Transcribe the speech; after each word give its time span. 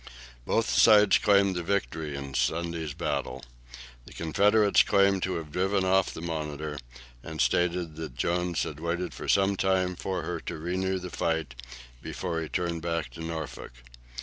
Both 0.47 0.67
sides 0.71 1.19
claimed 1.19 1.53
the 1.55 1.61
victory 1.61 2.15
in 2.15 2.31
the 2.31 2.35
Sunday's 2.39 2.95
battle. 2.95 3.43
The 4.07 4.13
Confederates 4.13 4.81
claimed 4.81 5.21
to 5.21 5.35
have 5.35 5.51
driven 5.51 5.85
off 5.85 6.11
the 6.11 6.23
"Monitor," 6.23 6.79
and 7.21 7.39
stated 7.39 7.97
that 7.97 8.15
Jones 8.17 8.63
had 8.63 8.79
waited 8.79 9.13
for 9.13 9.27
some 9.27 9.55
time 9.55 9.95
for 9.95 10.23
her 10.23 10.39
to 10.39 10.57
renew 10.57 10.97
the 10.97 11.11
fight, 11.11 11.53
before 12.01 12.41
he 12.41 12.49
turned 12.49 12.81
back 12.81 13.11
to 13.11 13.21
Norfolk. 13.23 13.73